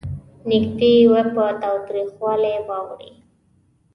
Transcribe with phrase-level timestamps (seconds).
[0.49, 3.11] نږدې وه په تاوتریخوالي واوړي.